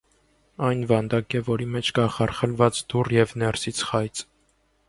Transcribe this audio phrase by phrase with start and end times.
[0.67, 4.27] Այն վանդակ է, որի մեջ կա խարխլված դուռ և ներսից խայծ։